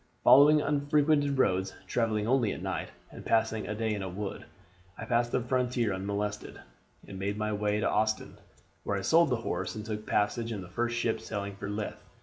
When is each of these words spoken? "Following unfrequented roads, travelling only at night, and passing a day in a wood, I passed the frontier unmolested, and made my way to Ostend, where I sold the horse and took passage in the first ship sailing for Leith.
"Following 0.23 0.61
unfrequented 0.61 1.37
roads, 1.37 1.75
travelling 1.85 2.27
only 2.27 2.51
at 2.53 2.63
night, 2.63 2.89
and 3.11 3.23
passing 3.23 3.67
a 3.67 3.75
day 3.75 3.93
in 3.93 4.01
a 4.01 4.09
wood, 4.09 4.45
I 4.97 5.05
passed 5.05 5.31
the 5.31 5.43
frontier 5.43 5.93
unmolested, 5.93 6.59
and 7.07 7.19
made 7.19 7.37
my 7.37 7.53
way 7.53 7.79
to 7.79 7.87
Ostend, 7.87 8.41
where 8.83 8.97
I 8.97 9.01
sold 9.01 9.29
the 9.29 9.35
horse 9.35 9.75
and 9.75 9.85
took 9.85 10.07
passage 10.07 10.51
in 10.51 10.61
the 10.61 10.69
first 10.69 10.95
ship 10.97 11.21
sailing 11.21 11.55
for 11.55 11.69
Leith. 11.69 12.01